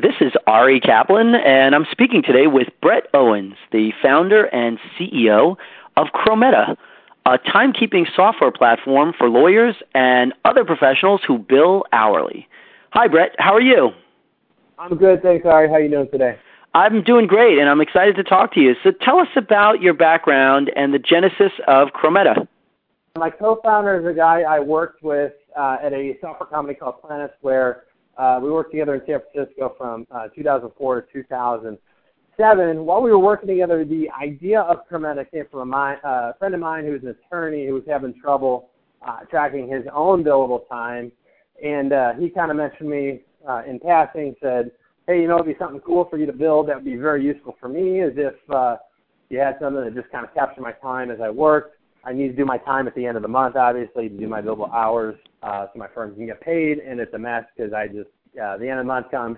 This 0.00 0.14
is 0.20 0.30
Ari 0.46 0.78
Kaplan, 0.78 1.34
and 1.34 1.74
I'm 1.74 1.84
speaking 1.90 2.22
today 2.22 2.46
with 2.46 2.68
Brett 2.80 3.08
Owens, 3.14 3.56
the 3.72 3.90
founder 4.00 4.44
and 4.54 4.78
CEO 4.96 5.56
of 5.96 6.06
Chrometa, 6.14 6.76
a 7.26 7.38
timekeeping 7.38 8.06
software 8.14 8.52
platform 8.52 9.12
for 9.18 9.28
lawyers 9.28 9.74
and 9.96 10.32
other 10.44 10.64
professionals 10.64 11.22
who 11.26 11.36
bill 11.36 11.82
hourly. 11.92 12.46
Hi, 12.90 13.08
Brett. 13.08 13.34
How 13.38 13.54
are 13.54 13.60
you? 13.60 13.90
I'm 14.78 14.96
good, 14.96 15.20
thanks, 15.20 15.44
Ari. 15.44 15.66
How 15.66 15.74
are 15.74 15.80
you 15.80 15.90
doing 15.90 16.08
today? 16.12 16.38
I'm 16.74 17.02
doing 17.02 17.26
great, 17.26 17.58
and 17.58 17.68
I'm 17.68 17.80
excited 17.80 18.14
to 18.14 18.22
talk 18.22 18.54
to 18.54 18.60
you. 18.60 18.76
So 18.84 18.92
tell 18.92 19.18
us 19.18 19.26
about 19.34 19.82
your 19.82 19.94
background 19.94 20.70
and 20.76 20.94
the 20.94 21.00
genesis 21.00 21.50
of 21.66 21.88
Chrometa. 21.88 22.46
My 23.16 23.30
co-founder 23.30 23.98
is 23.98 24.06
a 24.06 24.16
guy 24.16 24.42
I 24.42 24.60
worked 24.60 25.02
with 25.02 25.32
uh, 25.58 25.78
at 25.82 25.92
a 25.92 26.16
software 26.20 26.48
company 26.48 26.76
called 26.76 27.02
Planisware 27.02 27.80
uh, 28.18 28.40
we 28.42 28.50
worked 28.50 28.72
together 28.72 28.96
in 28.96 29.02
San 29.06 29.20
Francisco 29.32 29.74
from 29.78 30.06
uh, 30.10 30.28
2004 30.34 31.02
to 31.02 31.12
2007. 31.12 32.84
While 32.84 33.02
we 33.02 33.10
were 33.10 33.18
working 33.18 33.48
together, 33.48 33.84
the 33.84 34.08
idea 34.10 34.60
of 34.60 34.78
Chrometa 34.90 35.30
came 35.30 35.44
from 35.50 35.60
a, 35.60 35.64
my, 35.64 35.96
uh, 35.98 36.32
friend 36.38 36.54
of 36.54 36.60
mine 36.60 36.84
who 36.84 36.92
was 36.92 37.02
an 37.02 37.14
attorney 37.24 37.66
who 37.66 37.74
was 37.74 37.84
having 37.86 38.14
trouble 38.20 38.70
uh, 39.06 39.20
tracking 39.30 39.68
his 39.68 39.84
own 39.94 40.24
billable 40.24 40.68
time. 40.68 41.12
And 41.64 41.92
uh, 41.92 42.14
he 42.14 42.28
kind 42.28 42.50
of 42.50 42.56
mentioned 42.56 42.90
me 42.90 43.20
uh, 43.48 43.62
in 43.68 43.78
passing, 43.78 44.34
said, 44.42 44.72
hey, 45.06 45.20
you 45.20 45.28
know, 45.28 45.36
it'd 45.36 45.46
be 45.46 45.56
something 45.58 45.80
cool 45.80 46.06
for 46.10 46.18
you 46.18 46.26
to 46.26 46.32
build 46.32 46.68
that 46.68 46.76
would 46.76 46.84
be 46.84 46.96
very 46.96 47.24
useful 47.24 47.56
for 47.60 47.68
me 47.68 48.02
as 48.02 48.12
if 48.16 48.34
uh, 48.50 48.76
you 49.30 49.38
had 49.38 49.56
something 49.60 49.82
that 49.84 49.94
just 49.94 50.10
kind 50.10 50.26
of 50.26 50.34
captured 50.34 50.62
my 50.62 50.72
time 50.72 51.10
as 51.10 51.18
I 51.20 51.30
worked. 51.30 51.77
I 52.08 52.14
need 52.14 52.28
to 52.28 52.34
do 52.34 52.46
my 52.46 52.56
time 52.56 52.86
at 52.86 52.94
the 52.94 53.04
end 53.04 53.18
of 53.18 53.22
the 53.22 53.28
month, 53.28 53.54
obviously, 53.54 54.08
to 54.08 54.16
do 54.16 54.26
my 54.28 54.40
billable 54.40 54.72
hours 54.72 55.14
uh, 55.42 55.66
so 55.70 55.78
my 55.78 55.88
firm 55.94 56.14
can 56.14 56.24
get 56.24 56.40
paid. 56.40 56.78
And 56.78 56.98
it's 57.00 57.12
a 57.12 57.18
mess 57.18 57.44
because 57.54 57.74
I 57.74 57.86
just, 57.86 58.08
uh, 58.42 58.56
the 58.56 58.66
end 58.66 58.80
of 58.80 58.86
the 58.86 58.88
month 58.88 59.10
comes. 59.10 59.36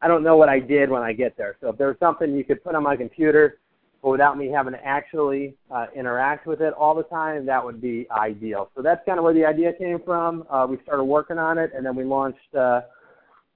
I 0.00 0.06
don't 0.06 0.22
know 0.22 0.36
what 0.36 0.48
I 0.48 0.60
did 0.60 0.88
when 0.88 1.02
I 1.02 1.12
get 1.12 1.36
there. 1.36 1.56
So 1.60 1.70
if 1.70 1.78
there's 1.78 1.98
something 1.98 2.32
you 2.36 2.44
could 2.44 2.62
put 2.62 2.76
on 2.76 2.84
my 2.84 2.96
computer, 2.96 3.58
but 4.02 4.10
without 4.10 4.38
me 4.38 4.48
having 4.48 4.72
to 4.72 4.84
actually 4.84 5.54
uh, 5.68 5.86
interact 5.96 6.46
with 6.46 6.60
it 6.60 6.72
all 6.74 6.94
the 6.94 7.02
time, 7.04 7.44
that 7.46 7.64
would 7.64 7.80
be 7.80 8.06
ideal. 8.12 8.70
So 8.76 8.82
that's 8.82 9.00
kind 9.04 9.18
of 9.18 9.24
where 9.24 9.34
the 9.34 9.44
idea 9.44 9.72
came 9.72 9.98
from. 10.04 10.44
Uh, 10.48 10.66
we 10.70 10.78
started 10.84 11.04
working 11.04 11.38
on 11.38 11.58
it, 11.58 11.72
and 11.74 11.84
then 11.84 11.96
we 11.96 12.04
launched 12.04 12.54
uh, 12.56 12.82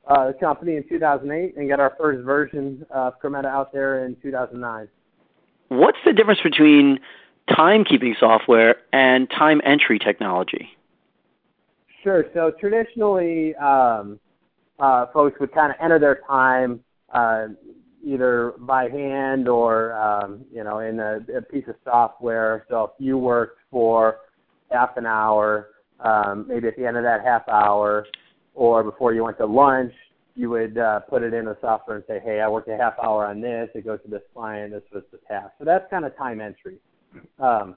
uh, 0.08 0.28
the 0.28 0.34
company 0.41 0.77
in 0.77 0.89
2008 0.89 1.56
and 1.56 1.69
got 1.69 1.78
our 1.78 1.95
first 1.98 2.25
version 2.25 2.84
of 2.91 3.14
Chrometa 3.20 3.47
out 3.47 3.73
there 3.73 4.06
in 4.06 4.17
2009. 4.23 4.89
What's 5.69 5.98
the 6.05 6.12
difference 6.12 6.41
between 6.45 6.98
timekeeping 7.50 8.19
software 8.19 8.77
and 8.92 9.28
time 9.30 9.61
entry 9.64 9.98
technology? 9.98 10.70
Sure. 12.02 12.25
So 12.34 12.52
traditionally, 12.61 13.55
um, 13.56 14.20
uh, 14.78 15.06
folks 15.12 15.41
would 15.41 15.52
kind 15.52 15.72
of 15.72 15.77
enter 15.83 15.98
their 15.98 16.20
time 16.28 16.80
uh, 17.12 17.48
either 18.05 18.52
by 18.61 18.89
hand 18.89 19.48
or 19.48 19.92
um, 19.94 20.44
you 20.52 20.62
know 20.62 20.78
in 20.78 21.00
a, 21.00 21.19
a 21.36 21.42
piece 21.42 21.64
of 21.69 21.74
software. 21.84 22.64
So 22.69 22.84
if 22.84 22.91
you 22.98 23.19
worked 23.19 23.58
for 23.70 24.19
half 24.70 24.97
an 24.97 25.06
hour, 25.06 25.70
um, 26.00 26.47
maybe 26.48 26.69
at 26.69 26.77
the 26.77 26.86
end 26.86 26.97
of 26.97 27.02
that 27.02 27.24
half 27.24 27.48
hour, 27.48 28.06
or 28.55 28.84
before 28.84 29.12
you 29.12 29.24
went 29.24 29.39
to 29.39 29.47
lunch, 29.47 29.92
you 30.34 30.50
would 30.50 30.78
uh, 30.78 31.00
put 31.00 31.22
it 31.22 31.33
in 31.34 31.47
the 31.47 31.56
software 31.61 31.97
and 31.97 32.05
say, 32.06 32.20
"Hey, 32.24 32.41
I 32.41 32.48
worked 32.48 32.69
a 32.69 32.77
half 32.77 32.94
hour 33.02 33.27
on 33.27 33.41
this. 33.41 33.69
It 33.74 33.84
goes 33.84 34.00
to 34.05 34.11
this 34.11 34.22
client. 34.34 34.72
This 34.72 34.83
was 34.92 35.02
the 35.11 35.19
task." 35.27 35.52
So 35.58 35.64
that's 35.64 35.89
kind 35.91 36.05
of 36.05 36.17
time 36.17 36.41
entry. 36.41 36.78
Um, 37.39 37.77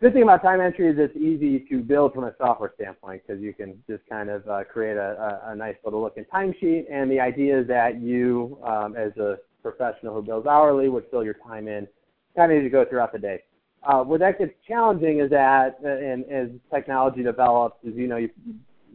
good 0.00 0.12
thing 0.12 0.22
about 0.22 0.42
time 0.42 0.60
entry 0.60 0.88
is 0.88 0.96
it's 0.98 1.16
easy 1.16 1.66
to 1.70 1.80
build 1.80 2.12
from 2.12 2.24
a 2.24 2.34
software 2.38 2.72
standpoint 2.74 3.22
because 3.26 3.42
you 3.42 3.54
can 3.54 3.82
just 3.88 4.02
kind 4.08 4.28
of 4.28 4.46
uh, 4.48 4.64
create 4.64 4.96
a, 4.96 5.40
a, 5.46 5.52
a, 5.52 5.56
nice 5.56 5.76
little 5.84 6.02
looking 6.02 6.24
timesheet. 6.32 6.84
And 6.90 7.10
the 7.10 7.18
idea 7.20 7.60
is 7.60 7.66
that 7.68 8.00
you, 8.00 8.58
um, 8.64 8.94
as 8.96 9.16
a 9.16 9.38
professional 9.62 10.14
who 10.14 10.22
bills 10.22 10.46
hourly, 10.46 10.88
would 10.88 11.04
fill 11.10 11.24
your 11.24 11.36
time 11.46 11.68
in 11.68 11.86
kind 12.36 12.52
of 12.52 12.58
as 12.58 12.64
you 12.64 12.70
go 12.70 12.84
throughout 12.84 13.12
the 13.12 13.18
day. 13.18 13.42
Uh, 13.82 14.02
where 14.02 14.18
that 14.18 14.38
gets 14.38 14.52
challenging 14.66 15.20
is 15.20 15.30
that, 15.30 15.76
uh, 15.84 15.88
and 15.88 16.24
as 16.30 16.48
technology 16.74 17.22
develops, 17.22 17.76
as 17.86 17.94
you 17.94 18.08
know, 18.08 18.16
you, 18.16 18.28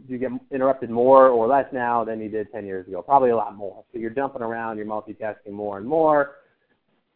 you 0.07 0.17
get 0.17 0.31
interrupted 0.51 0.89
more 0.89 1.29
or 1.29 1.47
less 1.47 1.65
now 1.71 2.03
than 2.03 2.19
you 2.19 2.27
did 2.27 2.51
10 2.51 2.65
years 2.65 2.87
ago, 2.87 3.01
probably 3.01 3.29
a 3.29 3.35
lot 3.35 3.55
more. 3.55 3.83
So 3.91 3.99
you're 3.99 4.09
jumping 4.09 4.41
around, 4.41 4.77
you're 4.77 4.85
multitasking 4.85 5.51
more 5.51 5.77
and 5.77 5.87
more 5.87 6.31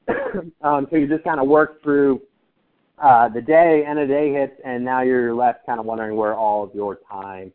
um, 0.62 0.88
so 0.90 0.98
you 0.98 1.08
just 1.08 1.24
kind 1.24 1.40
of 1.40 1.48
work 1.48 1.82
through 1.84 2.22
uh, 3.02 3.28
the 3.30 3.42
day, 3.42 3.84
and 3.88 4.00
a 4.00 4.08
day 4.08 4.32
hits, 4.32 4.54
and 4.64 4.84
now 4.84 5.02
you're 5.02 5.34
left 5.34 5.66
kind 5.66 5.80
of 5.80 5.86
wondering 5.86 6.16
where 6.16 6.34
all 6.34 6.64
of 6.64 6.74
your 6.74 7.00
time 7.10 7.52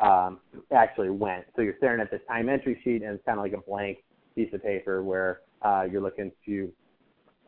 um, 0.00 0.38
actually 0.74 1.10
went. 1.10 1.44
So 1.56 1.62
you're 1.62 1.76
staring 1.78 2.00
at 2.00 2.10
this 2.10 2.20
time 2.28 2.48
entry 2.48 2.80
sheet, 2.84 3.02
and 3.02 3.14
it's 3.14 3.24
kind 3.24 3.38
of 3.38 3.44
like 3.44 3.52
a 3.52 3.60
blank 3.60 3.98
piece 4.34 4.52
of 4.52 4.62
paper 4.62 5.02
where 5.02 5.40
uh, 5.62 5.86
you're 5.90 6.02
looking 6.02 6.32
to 6.46 6.70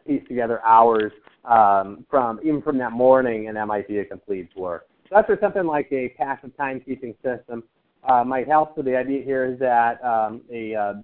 piece 0.06 0.22
together 0.28 0.62
hours 0.64 1.12
um, 1.44 2.06
from 2.10 2.40
even 2.44 2.62
from 2.62 2.78
that 2.78 2.92
morning, 2.92 3.48
and 3.48 3.56
that 3.56 3.66
might 3.66 3.88
be 3.88 3.98
a 3.98 4.04
complete 4.04 4.54
blur. 4.54 4.82
So 5.04 5.08
that's 5.16 5.28
where 5.28 5.38
something 5.40 5.64
like 5.64 5.88
a 5.92 6.10
passive 6.10 6.50
timekeeping 6.58 7.14
system 7.22 7.62
uh, 8.08 8.24
might 8.24 8.46
help. 8.46 8.74
So 8.76 8.82
the 8.82 8.96
idea 8.96 9.22
here 9.22 9.44
is 9.44 9.58
that 9.58 10.02
um, 10.04 10.42
a 10.52 10.74
uh, 10.74 10.94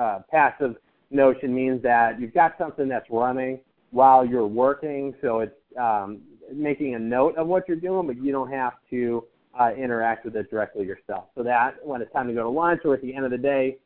uh, 0.00 0.20
passive 0.30 0.76
notion 1.10 1.54
means 1.54 1.82
that 1.82 2.20
you've 2.20 2.34
got 2.34 2.56
something 2.58 2.88
that's 2.88 3.06
running 3.10 3.60
while 3.90 4.24
you're 4.24 4.46
working, 4.46 5.14
so 5.22 5.40
it's 5.40 5.54
um, 5.80 6.20
making 6.52 6.94
a 6.94 6.98
note 6.98 7.36
of 7.36 7.46
what 7.46 7.68
you're 7.68 7.76
doing, 7.76 8.06
but 8.06 8.16
you 8.16 8.32
don't 8.32 8.50
have 8.50 8.74
to 8.90 9.24
uh, 9.58 9.70
interact 9.72 10.24
with 10.24 10.36
it 10.36 10.50
directly 10.50 10.84
yourself. 10.84 11.26
So 11.36 11.42
that 11.44 11.76
when 11.84 12.02
it's 12.02 12.12
time 12.12 12.26
to 12.28 12.34
go 12.34 12.42
to 12.42 12.48
lunch 12.48 12.80
or 12.84 12.94
at 12.94 13.02
the 13.02 13.14
end 13.14 13.24
of 13.24 13.30
the 13.30 13.38
day, 13.38 13.78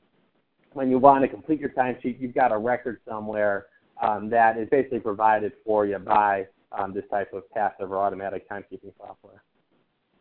when 0.73 0.91
you 0.91 0.99
want 0.99 1.23
to 1.23 1.29
complete 1.29 1.61
your 1.61 1.71
timesheet, 1.71 2.21
you've 2.21 2.35
got 2.35 2.53
a 2.53 2.59
record 2.59 3.01
somewhere 3.09 3.67
um, 4.03 4.31
that 4.31 4.57
is 4.57 4.69
basically 4.71 5.01
provided 5.01 5.53
for 5.65 5.87
you 5.87 5.99
by 5.99 6.47
um, 6.73 6.93
this 6.95 7.05
type 7.11 7.33
of 7.33 7.49
passive 7.51 7.91
or 7.91 7.99
automatic 7.99 8.49
timekeeping 8.49 8.93
software. 8.99 9.43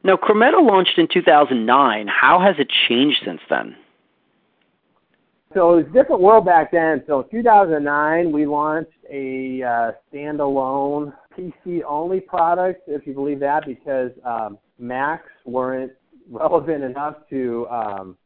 Now, 0.03 0.15
Chrometa 0.15 0.65
launched 0.65 0.97
in 0.97 1.07
2009. 1.11 2.07
How 2.07 2.39
has 2.39 2.55
it 2.59 2.71
changed 2.87 3.17
since 3.25 3.41
then? 3.49 3.75
So 5.57 5.73
it 5.73 5.75
was 5.77 5.85
a 5.89 5.93
different 5.93 6.21
world 6.21 6.45
back 6.45 6.71
then. 6.71 7.03
So 7.07 7.21
in 7.21 7.29
2009, 7.31 8.31
we 8.31 8.45
launched 8.45 8.91
a 9.11 9.63
uh, 9.63 9.91
standalone 10.13 11.11
PC 11.35 11.81
only 11.83 12.19
product, 12.19 12.83
if 12.85 13.07
you 13.07 13.15
believe 13.15 13.39
that, 13.39 13.65
because 13.65 14.11
um, 14.23 14.59
Macs 14.77 15.31
weren't 15.45 15.93
relevant 16.29 16.83
enough 16.83 17.15
to 17.31 17.65
um, 17.71 18.17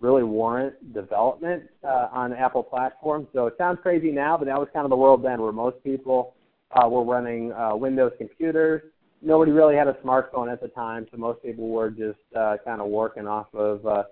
really 0.00 0.24
warrant 0.24 0.92
development 0.92 1.62
uh, 1.84 2.08
on 2.10 2.30
the 2.30 2.40
Apple 2.40 2.64
platforms. 2.64 3.28
So 3.32 3.46
it 3.46 3.54
sounds 3.56 3.78
crazy 3.82 4.10
now, 4.10 4.36
but 4.36 4.46
that 4.46 4.58
was 4.58 4.66
kind 4.72 4.84
of 4.84 4.90
the 4.90 4.96
world 4.96 5.24
then, 5.24 5.40
where 5.40 5.52
most 5.52 5.76
people 5.84 6.34
uh, 6.72 6.88
were 6.88 7.04
running 7.04 7.52
uh, 7.52 7.76
Windows 7.76 8.10
computers. 8.18 8.82
Nobody 9.22 9.52
really 9.52 9.76
had 9.76 9.86
a 9.86 9.94
smartphone 10.04 10.52
at 10.52 10.60
the 10.60 10.68
time, 10.68 11.06
so 11.12 11.18
most 11.18 11.40
people 11.40 11.68
were 11.68 11.90
just 11.90 12.18
uh, 12.36 12.56
kind 12.64 12.80
of 12.80 12.88
working 12.88 13.28
off 13.28 13.46
of 13.54 13.86
uh, 13.86 14.02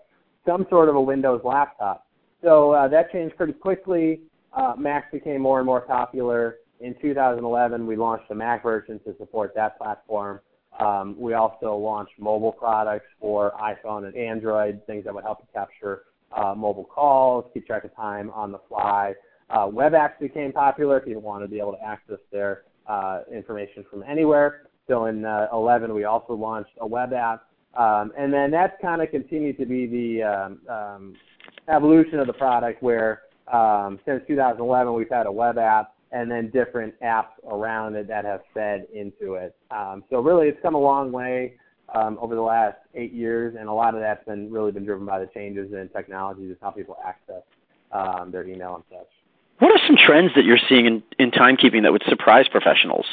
some 0.46 0.64
sort 0.70 0.88
of 0.88 0.94
a 0.94 1.02
Windows 1.02 1.40
laptop. 1.42 2.04
So 2.42 2.72
uh, 2.72 2.88
that 2.88 3.10
changed 3.12 3.36
pretty 3.36 3.52
quickly. 3.52 4.20
Uh, 4.52 4.74
Macs 4.78 5.06
became 5.12 5.40
more 5.40 5.58
and 5.58 5.66
more 5.66 5.80
popular. 5.80 6.56
In 6.80 6.94
2011, 7.00 7.86
we 7.86 7.96
launched 7.96 8.30
a 8.30 8.34
Mac 8.34 8.62
version 8.62 9.00
to 9.04 9.14
support 9.18 9.52
that 9.56 9.76
platform. 9.78 10.40
Um, 10.78 11.16
we 11.18 11.34
also 11.34 11.76
launched 11.76 12.12
mobile 12.18 12.52
products 12.52 13.06
for 13.20 13.52
iPhone 13.60 14.06
and 14.06 14.16
Android, 14.16 14.80
things 14.86 15.04
that 15.04 15.14
would 15.14 15.24
help 15.24 15.38
you 15.40 15.48
capture 15.52 16.02
uh, 16.36 16.54
mobile 16.54 16.84
calls, 16.84 17.50
keep 17.52 17.66
track 17.66 17.84
of 17.84 17.94
time 17.96 18.30
on 18.30 18.52
the 18.52 18.60
fly. 18.68 19.14
Uh, 19.50 19.68
web 19.72 19.92
apps 19.92 20.18
became 20.20 20.52
popular. 20.52 21.00
People 21.00 21.22
wanted 21.22 21.46
to 21.46 21.50
be 21.50 21.58
able 21.58 21.72
to 21.72 21.84
access 21.84 22.18
their 22.30 22.62
uh, 22.86 23.22
information 23.32 23.84
from 23.90 24.04
anywhere. 24.04 24.68
So 24.86 25.06
in 25.06 25.24
uh, 25.24 25.48
11, 25.52 25.92
we 25.92 26.04
also 26.04 26.34
launched 26.34 26.72
a 26.80 26.86
web 26.86 27.12
app. 27.12 27.44
Um, 27.74 28.12
and 28.16 28.32
then 28.32 28.50
that's 28.50 28.74
kind 28.80 29.02
of 29.02 29.10
continued 29.10 29.58
to 29.58 29.66
be 29.66 29.86
the 29.86 30.22
um, 30.22 30.60
um, 30.68 31.16
evolution 31.68 32.18
of 32.18 32.26
the 32.26 32.32
product 32.32 32.82
where 32.82 33.22
um, 33.52 33.98
since 34.04 34.22
2011 34.26 34.92
we've 34.92 35.08
had 35.10 35.26
a 35.26 35.32
web 35.32 35.58
app 35.58 35.94
and 36.12 36.30
then 36.30 36.50
different 36.50 36.94
apps 37.00 37.32
around 37.50 37.94
it 37.94 38.08
that 38.08 38.24
have 38.24 38.40
fed 38.54 38.86
into 38.94 39.34
it. 39.34 39.54
Um, 39.70 40.04
so 40.10 40.20
really, 40.20 40.48
it's 40.48 40.58
come 40.62 40.74
a 40.74 40.80
long 40.80 41.12
way 41.12 41.54
um, 41.94 42.18
over 42.20 42.34
the 42.34 42.42
last 42.42 42.76
eight 42.94 43.12
years, 43.12 43.54
and 43.58 43.68
a 43.68 43.72
lot 43.72 43.94
of 43.94 44.00
that's 44.00 44.24
been 44.24 44.50
really 44.50 44.72
been 44.72 44.84
driven 44.84 45.06
by 45.06 45.18
the 45.18 45.28
changes 45.34 45.72
in 45.72 45.88
technology, 45.94 46.48
just 46.48 46.60
how 46.62 46.70
people 46.70 46.96
access 47.06 47.42
um, 47.92 48.30
their 48.30 48.46
email 48.46 48.76
and 48.76 48.84
such. 48.90 49.08
What 49.58 49.72
are 49.72 49.80
some 49.86 49.96
trends 49.96 50.30
that 50.36 50.44
you're 50.44 50.60
seeing 50.68 50.86
in, 50.86 51.02
in 51.18 51.30
timekeeping 51.30 51.82
that 51.82 51.92
would 51.92 52.04
surprise 52.08 52.46
professionals? 52.48 53.06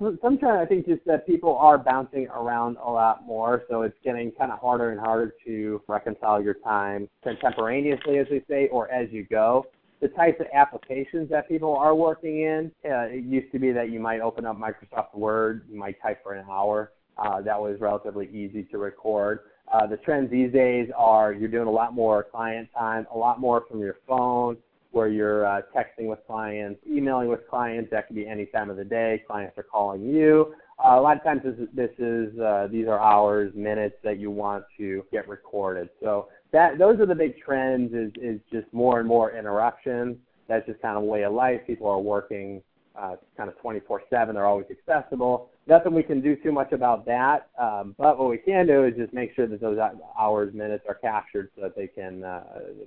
Sometimes 0.00 0.58
I 0.60 0.66
think 0.66 0.86
just 0.86 1.04
that 1.06 1.26
people 1.26 1.56
are 1.56 1.78
bouncing 1.78 2.26
around 2.28 2.76
a 2.78 2.90
lot 2.90 3.26
more, 3.26 3.64
so 3.68 3.82
it's 3.82 3.96
getting 4.04 4.32
kind 4.32 4.50
of 4.50 4.58
harder 4.58 4.90
and 4.90 5.00
harder 5.00 5.34
to 5.46 5.82
reconcile 5.88 6.42
your 6.42 6.54
time 6.54 7.08
contemporaneously, 7.22 8.18
as 8.18 8.26
they 8.30 8.42
say, 8.48 8.68
or 8.68 8.90
as 8.90 9.08
you 9.10 9.24
go. 9.24 9.66
The 10.00 10.08
types 10.08 10.40
of 10.40 10.46
applications 10.54 11.28
that 11.28 11.46
people 11.46 11.76
are 11.76 11.94
working 11.94 12.40
in, 12.40 12.72
uh, 12.84 13.08
it 13.10 13.24
used 13.24 13.52
to 13.52 13.58
be 13.58 13.70
that 13.72 13.90
you 13.90 14.00
might 14.00 14.20
open 14.20 14.46
up 14.46 14.58
Microsoft 14.58 15.14
Word, 15.14 15.66
you 15.70 15.78
might 15.78 16.00
type 16.00 16.22
for 16.22 16.32
an 16.32 16.46
hour. 16.50 16.92
Uh, 17.18 17.42
that 17.42 17.60
was 17.60 17.78
relatively 17.80 18.26
easy 18.28 18.62
to 18.70 18.78
record. 18.78 19.40
Uh, 19.70 19.86
the 19.86 19.98
trends 19.98 20.30
these 20.30 20.50
days 20.52 20.88
are 20.96 21.34
you're 21.34 21.50
doing 21.50 21.68
a 21.68 21.70
lot 21.70 21.92
more 21.92 22.24
client 22.24 22.68
time, 22.76 23.06
a 23.14 23.18
lot 23.18 23.38
more 23.38 23.64
from 23.68 23.80
your 23.80 23.96
phone, 24.08 24.56
where 24.92 25.08
you're 25.08 25.46
uh, 25.46 25.62
texting 25.74 26.06
with 26.08 26.18
clients, 26.26 26.80
emailing 26.88 27.28
with 27.28 27.48
clients. 27.48 27.90
That 27.90 28.06
could 28.06 28.16
be 28.16 28.26
any 28.26 28.46
time 28.46 28.70
of 28.70 28.76
the 28.76 28.84
day. 28.84 29.22
Clients 29.26 29.56
are 29.56 29.62
calling 29.62 30.02
you. 30.02 30.54
Uh, 30.82 30.98
a 30.98 31.00
lot 31.00 31.16
of 31.16 31.22
times 31.22 31.42
this 31.44 31.54
is, 31.54 31.68
this 31.74 31.90
is 31.98 32.38
uh, 32.40 32.66
these 32.70 32.86
are 32.86 32.98
hours, 32.98 33.52
minutes 33.54 33.96
that 34.02 34.18
you 34.18 34.30
want 34.30 34.64
to 34.78 35.04
get 35.12 35.28
recorded. 35.28 35.90
So 36.00 36.28
that 36.52 36.78
those 36.78 36.98
are 37.00 37.06
the 37.06 37.14
big 37.14 37.38
trends. 37.38 37.92
Is 37.92 38.10
is 38.20 38.40
just 38.50 38.72
more 38.72 38.98
and 38.98 39.08
more 39.08 39.36
interruptions. 39.36 40.16
That's 40.48 40.66
just 40.66 40.80
kind 40.82 40.96
of 40.96 41.04
way 41.04 41.22
of 41.24 41.32
life. 41.32 41.60
People 41.66 41.88
are 41.88 42.00
working 42.00 42.62
uh, 42.96 43.16
kind 43.36 43.50
of 43.50 43.56
24/7. 43.62 44.08
They're 44.10 44.46
always 44.46 44.66
accessible. 44.70 45.50
Nothing 45.70 45.94
we 45.94 46.02
can 46.02 46.20
do 46.20 46.34
too 46.34 46.50
much 46.50 46.72
about 46.72 47.06
that. 47.06 47.48
Um, 47.56 47.94
but 47.96 48.18
what 48.18 48.28
we 48.28 48.38
can 48.38 48.66
do 48.66 48.86
is 48.86 48.94
just 48.96 49.12
make 49.14 49.32
sure 49.36 49.46
that 49.46 49.60
those 49.60 49.78
hours, 50.18 50.52
minutes 50.52 50.84
are 50.88 50.96
captured 50.96 51.52
so 51.54 51.62
that 51.62 51.76
they 51.76 51.86
can 51.86 52.24
uh, 52.24 52.42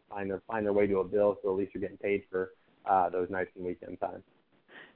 find 0.09 0.30
their 0.30 0.41
find 0.45 0.65
their 0.65 0.74
way 0.74 0.85
to 0.88 0.97
a 0.97 1.03
bill. 1.06 1.38
So 1.41 1.51
at 1.51 1.57
least 1.57 1.74
you're 1.74 1.80
getting 1.80 1.95
paid 1.95 2.24
for 2.30 2.51
uh, 2.85 3.09
those 3.09 3.30
nights 3.30 3.51
and 3.56 3.65
weekend 3.65 4.01
times. 4.01 4.24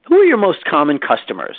Who 0.06 0.16
are 0.16 0.24
your 0.24 0.36
most 0.36 0.62
common 0.66 0.98
customers? 0.98 1.56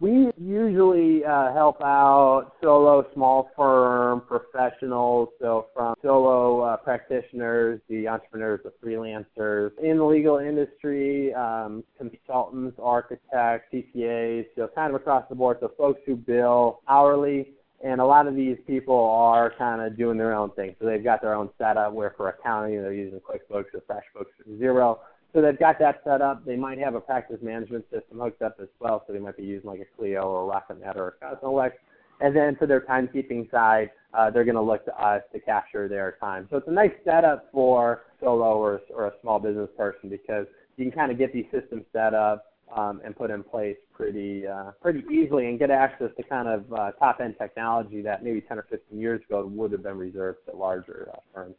We 0.00 0.30
usually 0.40 1.24
uh, 1.24 1.52
help 1.52 1.82
out 1.82 2.52
solo, 2.62 3.04
small 3.14 3.50
firm, 3.56 4.22
professionals, 4.28 5.30
so 5.40 5.66
from 5.74 5.96
solo 6.02 6.60
uh, 6.60 6.76
practitioners, 6.76 7.80
the 7.88 8.06
entrepreneurs, 8.06 8.60
the 8.62 8.72
freelancers. 8.80 9.72
In 9.82 9.98
the 9.98 10.04
legal 10.04 10.38
industry, 10.38 11.34
um, 11.34 11.82
consultants, 11.98 12.78
architects, 12.80 13.74
CPAs, 13.74 14.46
so 14.54 14.68
kind 14.72 14.94
of 14.94 15.00
across 15.00 15.24
the 15.28 15.34
board. 15.34 15.56
So 15.60 15.72
folks 15.76 16.00
who 16.06 16.14
bill 16.14 16.78
hourly, 16.88 17.54
and 17.82 18.00
a 18.00 18.06
lot 18.06 18.28
of 18.28 18.36
these 18.36 18.56
people 18.68 18.94
are 18.96 19.52
kind 19.58 19.82
of 19.82 19.98
doing 19.98 20.16
their 20.16 20.32
own 20.32 20.52
thing. 20.52 20.76
So 20.78 20.86
they've 20.86 21.02
got 21.02 21.22
their 21.22 21.34
own 21.34 21.50
setup 21.58 21.92
where 21.92 22.14
for 22.16 22.28
accounting 22.28 22.80
they're 22.80 22.92
using 22.92 23.18
QuickBooks 23.18 23.74
or 23.74 23.82
FreshBooks 23.90 24.46
or 24.46 24.52
Xero 24.60 24.98
so 25.32 25.42
they've 25.42 25.58
got 25.58 25.78
that 25.78 26.00
set 26.04 26.22
up. 26.22 26.44
They 26.44 26.56
might 26.56 26.78
have 26.78 26.94
a 26.94 27.00
practice 27.00 27.38
management 27.42 27.84
system 27.90 28.18
hooked 28.18 28.42
up 28.42 28.56
as 28.60 28.68
well, 28.80 29.04
so 29.06 29.12
they 29.12 29.18
might 29.18 29.36
be 29.36 29.44
using 29.44 29.68
like 29.68 29.80
a 29.80 29.96
Clio 29.96 30.22
or 30.22 30.42
a 30.42 30.46
Rocket 30.46 30.80
Matter 30.80 31.02
or 31.02 31.16
a 31.20 31.36
Cosmolex. 31.36 31.72
And 32.20 32.34
then 32.34 32.56
for 32.56 32.66
their 32.66 32.80
timekeeping 32.80 33.50
side, 33.50 33.90
uh, 34.14 34.30
they're 34.30 34.44
going 34.44 34.56
to 34.56 34.62
look 34.62 34.84
to 34.86 34.94
us 35.02 35.22
to 35.32 35.40
capture 35.40 35.88
their 35.88 36.16
time. 36.20 36.48
So 36.50 36.56
it's 36.56 36.68
a 36.68 36.72
nice 36.72 36.92
setup 37.04 37.48
for 37.52 38.04
solo 38.20 38.56
or, 38.56 38.80
or 38.92 39.06
a 39.08 39.12
small 39.20 39.38
business 39.38 39.68
person 39.76 40.08
because 40.08 40.46
you 40.76 40.84
can 40.84 40.92
kind 40.92 41.12
of 41.12 41.18
get 41.18 41.32
these 41.32 41.44
systems 41.52 41.84
set 41.92 42.14
up 42.14 42.46
um, 42.74 43.00
and 43.04 43.16
put 43.16 43.30
in 43.30 43.42
place 43.42 43.76
pretty 43.92 44.46
uh, 44.46 44.72
pretty 44.82 45.02
easily 45.10 45.48
and 45.48 45.58
get 45.58 45.70
access 45.70 46.10
to 46.16 46.22
kind 46.22 46.48
of 46.48 46.72
uh, 46.72 46.92
top 46.92 47.20
end 47.22 47.34
technology 47.38 48.02
that 48.02 48.24
maybe 48.24 48.40
10 48.40 48.58
or 48.58 48.66
15 48.70 48.98
years 48.98 49.20
ago 49.28 49.46
would 49.46 49.72
have 49.72 49.82
been 49.82 49.96
reserved 49.96 50.38
to 50.50 50.56
larger 50.56 51.10
uh, 51.12 51.18
firms. 51.34 51.54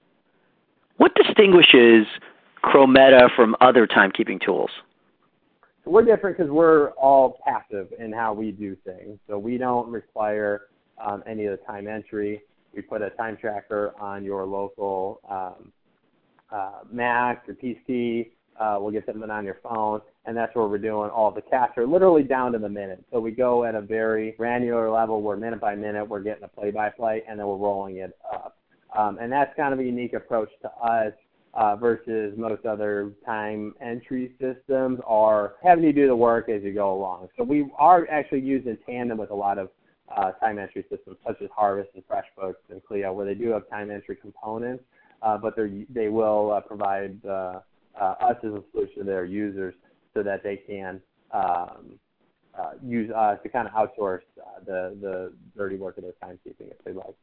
What 0.98 1.14
distinguishes 1.16 2.06
Chrometa 2.64 3.30
from 3.36 3.56
other 3.62 3.88
timekeeping 3.88 4.44
tools? 4.44 4.70
We're 5.86 6.04
different 6.04 6.38
because 6.38 6.52
we're 6.52 6.90
all 6.92 7.40
passive 7.46 7.88
in 7.98 8.12
how 8.12 8.34
we 8.34 8.52
do 8.52 8.76
things. 8.86 9.18
So 9.28 9.40
we 9.40 9.58
don't 9.58 9.90
require 9.90 10.68
um, 11.04 11.24
any 11.26 11.46
of 11.46 11.58
the 11.58 11.66
time 11.66 11.88
entry. 11.88 12.42
We 12.76 12.82
put 12.82 13.02
a 13.02 13.10
time 13.12 13.38
tracker 13.38 13.94
on 14.00 14.24
your 14.24 14.46
local 14.46 15.22
um, 15.30 15.72
uh, 16.52 16.80
Mac 16.92 17.48
or 17.48 17.56
PC. 17.56 18.32
Uh, 18.60 18.78
we'll 18.80 18.92
get 18.92 19.06
something 19.06 19.30
on 19.30 19.46
your 19.46 19.58
phone, 19.64 20.02
and 20.26 20.36
that's 20.36 20.54
where 20.54 20.68
we're 20.68 20.78
doing 20.78 21.10
all 21.10 21.32
the 21.32 21.42
capture, 21.42 21.88
literally 21.88 22.24
down 22.24 22.52
to 22.52 22.60
the 22.60 22.68
minute. 22.68 23.04
So 23.10 23.20
we 23.20 23.32
go 23.32 23.64
at 23.64 23.74
a 23.74 23.82
very 23.82 24.34
granular 24.34 24.92
level 24.92 25.22
where 25.22 25.38
minute 25.38 25.62
by 25.62 25.76
minute 25.76 26.06
we're 26.06 26.20
getting 26.20 26.44
a 26.44 26.50
play-by-play, 26.50 27.24
and 27.28 27.40
then 27.40 27.48
we're 27.48 27.56
rolling 27.56 27.98
it 27.98 28.18
up. 28.32 28.58
Um, 28.98 29.18
and 29.22 29.32
that's 29.32 29.56
kind 29.56 29.74
of 29.74 29.80
a 29.80 29.84
unique 29.84 30.14
approach 30.14 30.50
to 30.62 30.70
us 30.70 31.14
uh, 31.54 31.76
versus 31.76 32.38
most 32.38 32.66
other 32.66 33.12
time 33.26 33.74
entry 33.82 34.34
systems 34.40 35.00
are 35.06 35.56
having 35.64 35.84
you 35.84 35.94
do 35.94 36.08
the 36.08 36.16
work 36.16 36.50
as 36.50 36.62
you 36.64 36.74
go 36.74 36.94
along. 36.94 37.28
So 37.38 37.44
we 37.44 37.70
are 37.78 38.08
actually 38.10 38.42
used 38.42 38.68
in 38.68 38.78
tandem 38.86 39.18
with 39.18 39.32
a 39.32 39.36
lot 39.36 39.58
of 39.58 39.70
uh, 40.16 40.32
time 40.34 40.60
entry 40.60 40.86
systems 40.90 41.18
such 41.26 41.42
as 41.42 41.50
Harvest 41.56 41.90
and 41.96 42.04
FreshBooks 42.08 42.56
and 42.70 42.84
Clio, 42.84 43.14
where 43.14 43.26
they 43.26 43.34
do 43.34 43.50
have 43.50 43.70
time 43.70 43.92
entry 43.92 44.16
components, 44.16 44.84
uh, 45.22 45.38
but 45.38 45.56
they 45.90 46.08
will 46.08 46.52
uh, 46.52 46.62
provide 46.62 47.24
uh, 47.26 47.60
uh, 48.00 48.16
us 48.22 48.36
as 48.44 48.52
a 48.52 48.64
solution 48.72 49.00
to 49.00 49.04
their 49.04 49.26
users 49.26 49.74
so 50.14 50.24
that 50.24 50.44
they 50.44 50.56
can 50.56 51.02
um, 51.32 52.00
use 52.84 53.10
us 53.12 53.38
to 53.44 53.50
kind 53.50 53.68
of 53.68 53.74
outsource 53.74 54.22
the 54.66 54.98
the 55.02 55.34
dirty 55.56 55.78
work 55.78 55.98
of 55.98 56.04
their 56.04 56.14
timekeeping 56.24 56.72
if 56.72 56.84
they 56.84 56.92
like. 56.92 57.16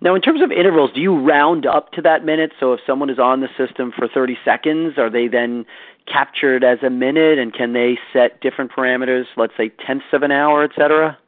Now, 0.00 0.14
in 0.14 0.20
terms 0.20 0.42
of 0.42 0.52
intervals, 0.52 0.90
do 0.94 1.00
you 1.00 1.18
round 1.18 1.66
up 1.66 1.90
to 1.92 2.02
that 2.02 2.24
minute? 2.24 2.52
So 2.60 2.72
if 2.72 2.80
someone 2.86 3.10
is 3.10 3.18
on 3.18 3.40
the 3.40 3.48
system 3.58 3.92
for 3.96 4.06
30 4.06 4.38
seconds, 4.44 4.96
are 4.96 5.10
they 5.10 5.26
then 5.26 5.66
captured 6.06 6.62
as 6.62 6.78
a 6.82 6.90
minute, 6.90 7.38
and 7.38 7.52
can 7.52 7.72
they 7.72 7.98
set 8.12 8.40
different 8.40 8.70
parameters, 8.70 9.24
let's 9.36 9.52
say 9.56 9.70
tenths 9.84 10.06
of 10.12 10.22
an 10.22 10.30
hour, 10.30 10.62
et 10.62 10.70
cetera? 10.76 11.18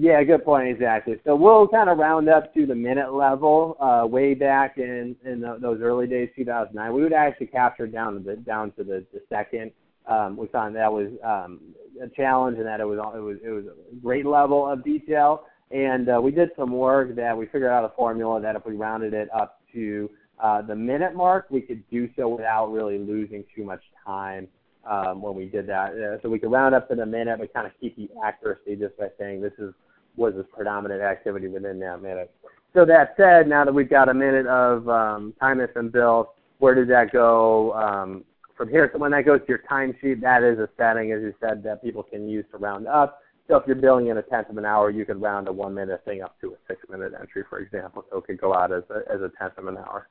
Yeah, 0.00 0.22
good 0.22 0.44
point. 0.44 0.68
Exactly. 0.68 1.16
So 1.24 1.34
we'll 1.34 1.66
kind 1.66 1.90
of 1.90 1.98
round 1.98 2.28
up 2.28 2.54
to 2.54 2.66
the 2.66 2.74
minute 2.74 3.12
level. 3.12 3.76
Uh, 3.80 4.06
way 4.06 4.32
back 4.34 4.78
in 4.78 5.16
in 5.24 5.40
the, 5.40 5.58
those 5.60 5.80
early 5.82 6.06
days, 6.06 6.28
2009, 6.36 6.92
we 6.92 7.02
would 7.02 7.12
actually 7.12 7.48
capture 7.48 7.88
down 7.88 8.14
to 8.14 8.20
the 8.20 8.36
down 8.36 8.70
to 8.72 8.84
the, 8.84 9.04
the 9.12 9.20
second. 9.28 9.72
Um, 10.06 10.36
we 10.36 10.46
found 10.48 10.76
that 10.76 10.92
was 10.92 11.08
um, 11.24 11.60
a 12.00 12.08
challenge, 12.08 12.58
and 12.58 12.66
that 12.66 12.78
it 12.78 12.84
was 12.84 12.98
it 13.16 13.18
was 13.18 13.38
it 13.44 13.50
was 13.50 13.64
a 13.64 13.96
great 13.96 14.24
level 14.24 14.70
of 14.70 14.84
detail. 14.84 15.42
And 15.70 16.08
uh, 16.08 16.20
we 16.22 16.30
did 16.30 16.50
some 16.56 16.72
work 16.72 17.14
that 17.16 17.36
we 17.36 17.46
figured 17.46 17.70
out 17.70 17.84
a 17.84 17.90
formula 17.94 18.40
that 18.40 18.56
if 18.56 18.64
we 18.64 18.74
rounded 18.74 19.12
it 19.12 19.28
up 19.34 19.60
to 19.74 20.10
uh, 20.42 20.62
the 20.62 20.74
minute 20.74 21.14
mark, 21.14 21.46
we 21.50 21.60
could 21.60 21.82
do 21.90 22.08
so 22.16 22.28
without 22.28 22.72
really 22.72 22.98
losing 22.98 23.44
too 23.54 23.64
much 23.64 23.82
time 24.06 24.48
um, 24.88 25.20
when 25.20 25.34
we 25.34 25.46
did 25.46 25.66
that. 25.66 25.92
Uh, 25.92 26.22
so 26.22 26.28
we 26.28 26.38
could 26.38 26.50
round 26.50 26.74
up 26.74 26.88
to 26.88 26.94
the 26.94 27.04
minute, 27.04 27.38
but 27.38 27.52
kind 27.52 27.66
of 27.66 27.72
keep 27.80 27.96
the 27.96 28.08
accuracy 28.24 28.76
just 28.76 28.96
by 28.96 29.08
saying 29.18 29.40
this 29.40 29.52
is 29.58 29.74
was 30.16 30.34
this 30.34 30.46
predominant 30.52 31.00
activity 31.00 31.46
within 31.46 31.78
that 31.78 32.02
minute. 32.02 32.34
So 32.74 32.84
that 32.84 33.14
said, 33.16 33.46
now 33.48 33.64
that 33.64 33.72
we've 33.72 33.88
got 33.88 34.08
a 34.08 34.14
minute 34.14 34.46
of 34.46 34.88
um, 34.88 35.32
time 35.40 35.58
that's 35.58 35.72
been 35.72 35.90
built, 35.90 36.34
where 36.58 36.74
does 36.74 36.88
that 36.88 37.12
go 37.12 37.72
um, 37.74 38.24
from 38.56 38.68
here? 38.68 38.90
So 38.92 38.98
when 38.98 39.12
that 39.12 39.24
goes 39.24 39.40
to 39.40 39.46
your 39.48 39.62
timesheet, 39.70 40.20
that 40.22 40.42
is 40.42 40.58
a 40.58 40.68
setting, 40.76 41.12
as 41.12 41.22
you 41.22 41.34
said, 41.40 41.62
that 41.62 41.82
people 41.82 42.02
can 42.02 42.28
use 42.28 42.44
to 42.50 42.58
round 42.58 42.88
up. 42.88 43.20
So 43.48 43.56
if 43.56 43.66
you're 43.66 43.76
billing 43.76 44.08
in 44.08 44.18
a 44.18 44.22
tenth 44.22 44.50
of 44.50 44.58
an 44.58 44.66
hour, 44.66 44.90
you 44.90 45.06
could 45.06 45.20
round 45.20 45.48
a 45.48 45.52
one 45.52 45.74
minute 45.74 46.02
thing 46.04 46.22
up 46.22 46.38
to 46.42 46.48
a 46.48 46.56
six 46.68 46.82
minute 46.90 47.12
entry, 47.18 47.44
for 47.48 47.58
example. 47.60 48.04
So 48.10 48.18
it 48.18 48.24
could 48.24 48.40
go 48.40 48.54
out 48.54 48.72
as 48.72 48.82
a, 48.90 49.10
as 49.12 49.22
a 49.22 49.30
tenth 49.38 49.56
of 49.56 49.66
an 49.66 49.78
hour. 49.78 50.08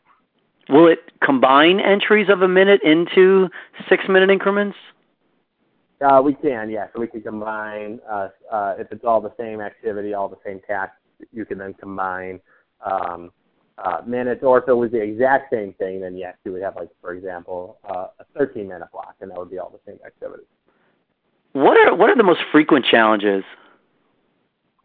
Will 0.69 0.87
it 0.87 0.99
combine 1.23 1.79
entries 1.79 2.27
of 2.29 2.41
a 2.41 2.47
minute 2.47 2.81
into 2.83 3.47
six 3.87 4.03
minute 4.09 4.31
increments? 4.31 4.75
Uh, 6.01 6.21
we 6.23 6.33
can, 6.33 6.69
yeah. 6.69 6.87
So 6.93 6.99
we 6.99 7.07
can 7.07 7.21
combine 7.21 7.99
uh, 8.09 8.29
uh, 8.51 8.75
if 8.79 8.91
it's 8.91 9.05
all 9.05 9.21
the 9.21 9.33
same 9.39 9.61
activity, 9.61 10.13
all 10.13 10.29
the 10.29 10.37
same 10.45 10.59
tasks. 10.67 10.95
You 11.31 11.45
can 11.45 11.57
then 11.59 11.73
combine 11.75 12.39
um, 12.85 13.31
uh, 13.77 14.01
minutes, 14.05 14.41
or 14.43 14.59
if 14.59 14.67
it 14.67 14.73
was 14.73 14.91
the 14.91 15.01
exact 15.01 15.53
same 15.53 15.73
thing, 15.73 16.01
then 16.01 16.15
yes, 16.15 16.35
you 16.43 16.51
would 16.51 16.61
have 16.61 16.75
like, 16.75 16.89
for 17.01 17.13
example, 17.13 17.77
uh, 17.87 18.07
a 18.19 18.25
13 18.37 18.67
minute 18.67 18.87
block, 18.91 19.15
and 19.21 19.31
that 19.31 19.37
would 19.37 19.51
be 19.51 19.59
all 19.59 19.69
the 19.69 19.91
same 19.91 19.99
activity. 20.05 20.43
What 21.57 21.75
are 21.75 21.95
what 21.95 22.11
are 22.11 22.15
the 22.15 22.23
most 22.23 22.41
frequent 22.51 22.85
challenges? 22.85 23.43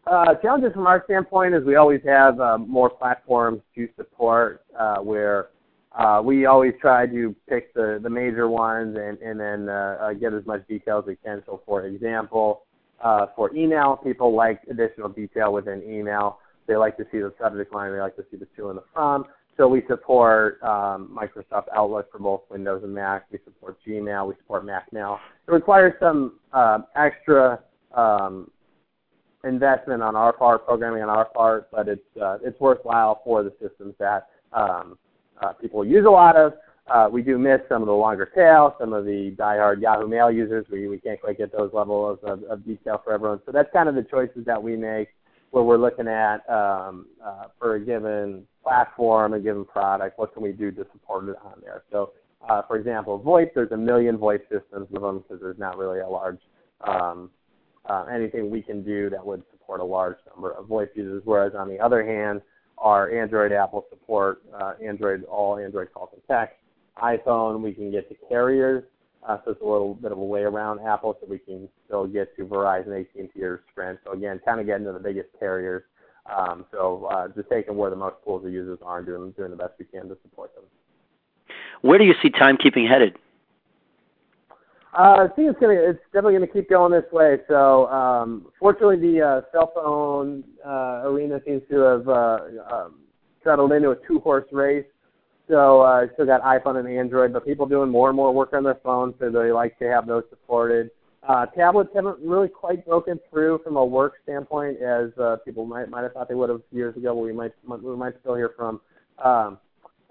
Uh, 0.07 0.33
challenges 0.41 0.73
from 0.73 0.87
our 0.87 1.03
standpoint 1.05 1.53
is 1.53 1.63
we 1.63 1.75
always 1.75 2.01
have 2.03 2.39
uh, 2.39 2.57
more 2.57 2.89
platforms 2.89 3.61
to 3.75 3.87
support 3.95 4.65
uh, 4.77 4.97
where 4.97 5.49
uh, 5.91 6.19
we 6.25 6.47
always 6.47 6.73
try 6.81 7.05
to 7.05 7.35
pick 7.47 7.71
the, 7.75 7.99
the 8.01 8.09
major 8.09 8.49
ones 8.49 8.97
and, 8.99 9.19
and 9.19 9.39
then 9.39 9.69
uh, 9.69 9.97
uh, 10.01 10.13
get 10.13 10.33
as 10.33 10.43
much 10.47 10.67
detail 10.67 10.97
as 10.97 11.05
we 11.05 11.15
can. 11.17 11.43
So, 11.45 11.61
for 11.63 11.85
example, 11.85 12.63
uh, 13.03 13.27
for 13.35 13.55
email, 13.55 13.95
people 14.03 14.35
like 14.35 14.59
additional 14.67 15.09
detail 15.09 15.53
within 15.53 15.83
email. 15.83 16.39
They 16.65 16.75
like 16.75 16.97
to 16.97 17.03
see 17.11 17.19
the 17.19 17.31
subject 17.39 17.71
line. 17.71 17.93
They 17.93 17.99
like 17.99 18.15
to 18.15 18.25
see 18.31 18.37
the 18.37 18.47
to 18.57 18.69
and 18.69 18.79
the 18.79 18.83
from. 18.93 19.25
So 19.57 19.67
we 19.67 19.83
support 19.87 20.61
um, 20.63 21.15
Microsoft 21.15 21.65
Outlook 21.75 22.11
for 22.11 22.19
both 22.19 22.41
Windows 22.49 22.81
and 22.83 22.93
Mac. 22.93 23.25
We 23.31 23.39
support 23.45 23.77
Gmail. 23.87 24.27
We 24.27 24.33
support 24.35 24.65
Mac 24.65 24.91
Mail. 24.91 25.19
It 25.47 25.51
requires 25.51 25.93
some 25.99 26.39
uh, 26.53 26.79
extra 26.95 27.59
um, 27.93 28.49
investment 29.43 30.01
on 30.01 30.15
our 30.15 30.33
part, 30.33 30.65
programming 30.65 31.03
on 31.03 31.09
our 31.09 31.25
part, 31.25 31.69
but 31.71 31.87
it's 31.87 32.01
uh, 32.21 32.37
it's 32.43 32.59
worthwhile 32.59 33.21
for 33.23 33.43
the 33.43 33.53
systems 33.61 33.93
that 33.99 34.27
um, 34.53 34.97
uh, 35.41 35.53
people 35.53 35.85
use 35.85 36.05
a 36.05 36.09
lot 36.09 36.35
of. 36.35 36.53
Uh, 36.91 37.07
we 37.11 37.21
do 37.21 37.37
miss 37.37 37.59
some 37.69 37.81
of 37.81 37.87
the 37.87 37.93
longer 37.93 38.29
tail, 38.35 38.75
some 38.79 38.91
of 38.91 39.05
the 39.05 39.33
diehard 39.37 39.81
Yahoo 39.81 40.07
Mail 40.07 40.31
users. 40.31 40.65
We 40.71 40.87
we 40.87 40.97
can't 40.97 41.21
quite 41.21 41.37
get 41.37 41.51
those 41.51 41.71
levels 41.73 42.19
of, 42.23 42.43
of 42.43 42.65
detail 42.65 43.01
for 43.03 43.13
everyone. 43.13 43.39
So 43.45 43.51
that's 43.51 43.69
kind 43.71 43.87
of 43.87 43.95
the 43.95 44.03
choices 44.03 44.45
that 44.45 44.61
we 44.61 44.75
make 44.75 45.09
where 45.53 45.63
we're 45.63 45.77
looking 45.77 46.07
at 46.07 46.37
um, 46.49 47.05
uh, 47.23 47.45
for 47.59 47.75
a 47.75 47.79
given 47.79 48.43
platform, 48.63 49.33
a 49.33 49.39
given 49.39 49.63
product, 49.63 50.17
what 50.17 50.33
can 50.33 50.41
we 50.41 50.51
do 50.51 50.71
to 50.71 50.83
support 50.91 51.29
it 51.29 51.35
on 51.45 51.61
there? 51.63 51.83
So, 51.91 52.13
uh, 52.49 52.63
for 52.67 52.75
example, 52.75 53.21
VoIP, 53.23 53.51
there's 53.53 53.71
a 53.71 53.77
million 53.77 54.17
VoIP 54.17 54.41
systems 54.49 54.87
of 54.91 55.01
them 55.03 55.19
because 55.19 55.39
there's 55.39 55.59
not 55.59 55.77
really 55.77 55.99
a 55.99 56.07
large 56.07 56.39
um, 56.81 57.29
uh, 57.87 58.05
anything 58.11 58.49
we 58.49 58.63
can 58.63 58.83
do 58.83 59.11
that 59.11 59.23
would 59.23 59.43
support 59.51 59.79
a 59.79 59.83
large 59.83 60.17
number 60.33 60.53
of 60.53 60.65
VoIP 60.65 60.89
users. 60.95 61.21
Whereas 61.23 61.53
on 61.55 61.69
the 61.69 61.79
other 61.79 62.03
hand, 62.03 62.41
our 62.79 63.11
Android 63.11 63.51
Apple 63.51 63.85
support, 63.91 64.41
uh, 64.59 64.73
Android 64.83 65.23
all 65.25 65.59
Android 65.59 65.89
calls 65.93 66.09
and 66.13 66.21
text. 66.27 66.55
iPhone 66.97 67.61
we 67.61 67.73
can 67.73 67.91
get 67.91 68.09
to 68.09 68.15
carriers, 68.27 68.83
uh, 69.27 69.37
so 69.45 69.51
it's 69.51 69.61
a 69.61 69.65
little 69.65 69.95
bit 69.95 70.11
of 70.11 70.17
a 70.17 70.23
way 70.23 70.41
around 70.41 70.79
Apple, 70.85 71.17
so 71.19 71.27
we 71.29 71.39
can 71.39 71.69
still 71.85 72.07
get 72.07 72.35
to 72.35 72.45
Verizon, 72.45 72.99
AT&T, 72.99 73.41
or 73.41 73.63
Sprint. 73.71 73.99
So 74.05 74.11
again, 74.13 74.39
kind 74.45 74.59
of 74.59 74.65
getting 74.65 74.85
to 74.85 74.93
the 74.93 74.99
biggest 74.99 75.29
carriers. 75.39 75.83
Um, 76.25 76.65
so 76.71 77.09
uh, 77.11 77.27
just 77.29 77.49
taking 77.49 77.75
where 77.75 77.89
the 77.89 77.95
most 77.95 78.15
pools 78.23 78.45
of 78.45 78.51
users 78.51 78.79
are 78.85 78.99
and 78.99 79.05
doing 79.05 79.31
doing 79.31 79.51
the 79.51 79.57
best 79.57 79.73
we 79.77 79.85
can 79.85 80.07
to 80.07 80.17
support 80.21 80.53
them. 80.55 80.63
Where 81.81 81.97
do 81.97 82.05
you 82.05 82.13
see 82.21 82.29
timekeeping 82.29 82.87
headed? 82.87 83.17
Uh, 84.97 85.25
I 85.25 85.27
think 85.35 85.49
it's 85.49 85.59
gonna 85.59 85.73
it's 85.73 85.99
definitely 86.13 86.33
gonna 86.33 86.47
keep 86.47 86.69
going 86.69 86.91
this 86.91 87.11
way. 87.11 87.39
So 87.47 87.87
um, 87.87 88.47
fortunately, 88.59 88.99
the 88.99 89.21
uh, 89.21 89.41
cell 89.51 89.71
phone 89.73 90.43
uh, 90.65 91.01
arena 91.05 91.41
seems 91.45 91.63
to 91.71 91.79
have 91.79 92.07
uh, 92.07 92.37
um, 92.71 92.99
settled 93.43 93.71
into 93.71 93.89
a 93.91 93.95
two 94.07 94.19
horse 94.19 94.45
race. 94.51 94.85
So 95.49 95.81
uh, 95.81 96.07
still 96.13 96.25
got 96.25 96.41
iPhone 96.41 96.79
and 96.79 96.87
Android, 96.87 97.33
but 97.33 97.45
people 97.45 97.65
doing 97.65 97.89
more 97.89 98.09
and 98.09 98.15
more 98.15 98.33
work 98.33 98.53
on 98.53 98.63
their 98.63 98.79
phones, 98.83 99.15
so 99.19 99.29
they 99.29 99.51
like 99.51 99.77
to 99.79 99.85
have 99.85 100.07
those 100.07 100.23
supported. 100.29 100.89
Uh, 101.27 101.45
tablets 101.47 101.89
haven't 101.93 102.17
really 102.19 102.47
quite 102.47 102.85
broken 102.85 103.19
through 103.29 103.59
from 103.63 103.77
a 103.77 103.85
work 103.85 104.15
standpoint, 104.23 104.81
as 104.81 105.09
uh, 105.17 105.37
people 105.45 105.65
might 105.65 105.89
might 105.89 106.03
have 106.03 106.13
thought 106.13 106.27
they 106.27 106.35
would 106.35 106.49
have 106.49 106.61
years 106.71 106.95
ago. 106.95 107.13
But 107.13 107.21
we 107.21 107.33
might 107.33 107.51
we 107.65 107.95
might 107.95 108.13
still 108.21 108.35
hear 108.35 108.53
from 108.55 108.81
um, 109.23 109.57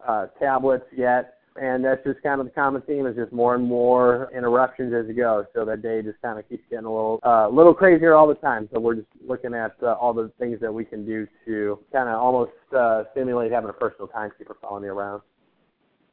uh, 0.07 0.27
tablets 0.39 0.85
yet 0.97 1.35
and 1.56 1.85
that's 1.85 2.02
just 2.04 2.23
kind 2.23 2.40
of 2.40 2.47
the 2.47 2.52
common 2.52 2.82
theme 2.82 3.06
is 3.06 3.16
just 3.16 3.32
more 3.32 3.54
and 3.54 3.64
more 3.64 4.30
interruptions 4.35 4.94
as 4.94 5.06
you 5.06 5.14
go. 5.14 5.44
So 5.54 5.64
that 5.64 5.82
day 5.82 6.02
just 6.02 6.21
kind 6.23 6.38
of 6.38 6.49
keeps 6.49 6.62
getting 6.71 6.87
a 6.87 6.90
little 6.90 7.21
uh, 7.23 7.49
little 7.49 7.75
crazier 7.75 8.14
all 8.14 8.26
the 8.26 8.35
time. 8.35 8.68
So 8.73 8.80
we're 8.80 8.94
just 8.94 9.09
looking 9.26 9.54
at 9.54 9.75
uh, 9.82 9.94
all 9.94 10.14
the 10.14 10.30
things 10.38 10.61
that 10.61 10.73
we 10.73 10.85
can 10.85 11.04
do 11.04 11.26
to 11.47 11.78
kind 11.92 12.09
of 12.09 12.18
almost 12.21 12.52
uh, 12.76 13.04
simulate 13.14 13.52
having 13.52 13.71
a 13.71 13.75
personal 13.75 14.09
timekeeper 14.09 14.56
following 14.62 14.85
you 14.85 14.92
around. 14.92 15.23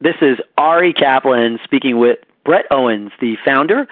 This 0.01 0.15
is 0.22 0.38
Ari 0.58 0.93
Kaplan 0.93 1.60
speaking 1.63 2.00
with 2.00 2.19
Brett 2.46 2.65
Owens, 2.72 3.12
the 3.19 3.36
founder 3.43 3.88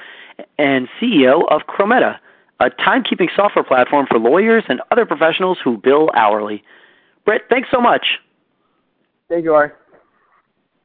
and 0.58 0.88
CEO 1.02 1.44
of 1.50 1.62
Chrometa, 1.68 2.18
a 2.60 2.70
timekeeping 2.70 3.28
software 3.36 3.64
platform 3.64 4.06
for 4.10 4.20
lawyers 4.20 4.64
and 4.70 4.82
other 4.92 5.06
professionals 5.06 5.58
who 5.64 5.78
bill 5.78 6.10
hourly. 6.14 6.64
Brett, 7.26 7.42
thanks 7.50 7.70
so 7.72 7.82
much. 7.82 8.20
Thank 9.30 9.44
you, 9.44 9.54
Ari. 9.54 9.72